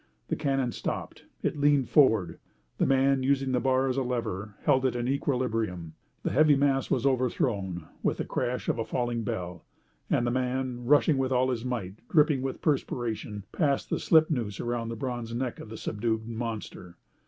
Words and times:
The 0.29 0.35
cannon 0.35 0.71
stopped. 0.71 1.25
It 1.43 1.59
leaned 1.59 1.87
forward. 1.87 2.39
The 2.79 2.87
man 2.87 3.21
using 3.21 3.51
the 3.51 3.59
bar 3.59 3.87
as 3.87 3.97
a 3.97 4.01
lever, 4.01 4.55
held 4.63 4.83
it 4.83 4.95
in 4.95 5.07
equilibrium. 5.07 5.93
The 6.23 6.31
heavy 6.31 6.55
mass 6.55 6.89
was 6.89 7.05
overthrown, 7.05 7.85
with 8.01 8.17
the 8.17 8.25
crash 8.25 8.67
of 8.67 8.79
a 8.79 8.83
falling 8.83 9.21
bell, 9.21 9.63
and 10.09 10.25
the 10.25 10.31
man, 10.31 10.85
rushing 10.85 11.19
with 11.19 11.31
all 11.31 11.51
his 11.51 11.63
might, 11.63 11.99
dripping 12.09 12.41
with 12.41 12.63
perspiration, 12.63 13.43
passed 13.51 13.91
the 13.91 13.99
slip 13.99 14.31
noose 14.31 14.59
around 14.59 14.89
the 14.89 14.95
bronze 14.95 15.35
neck 15.35 15.59
of 15.59 15.69
the 15.69 15.77
subdued 15.77 16.27
monster. 16.27 16.97